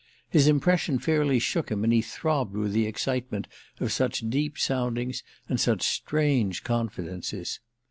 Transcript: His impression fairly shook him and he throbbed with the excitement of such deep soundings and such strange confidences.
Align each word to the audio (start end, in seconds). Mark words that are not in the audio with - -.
His 0.31 0.47
impression 0.47 0.97
fairly 0.97 1.37
shook 1.37 1.69
him 1.69 1.83
and 1.83 1.93
he 1.93 2.01
throbbed 2.01 2.55
with 2.55 2.71
the 2.71 2.87
excitement 2.87 3.47
of 3.79 3.91
such 3.91 4.27
deep 4.27 4.57
soundings 4.57 5.21
and 5.47 5.59
such 5.59 5.83
strange 5.83 6.63
confidences. 6.63 7.59